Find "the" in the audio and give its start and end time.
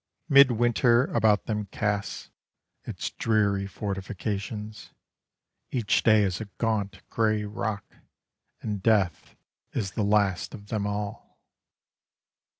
9.91-10.03